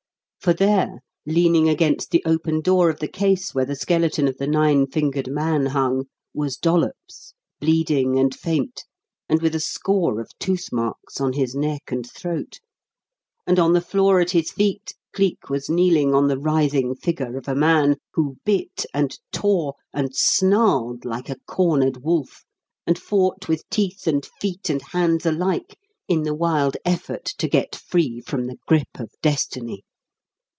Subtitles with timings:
[0.43, 4.47] For there, leaning against the open door of the case where the skeleton of the
[4.47, 8.85] nine fingered man hung, was Dollops, bleeding and faint,
[9.29, 12.59] and with a score of tooth marks on his neck and throat,
[13.45, 17.47] and on the floor at his feet Cleek was kneeling on the writhing figure of
[17.47, 22.45] a man, who bit and tore and snarled like a cornered wolf
[22.87, 25.77] and fought with teeth and feet and hands alike
[26.07, 29.83] in the wild effort to get free from the grip of destiny.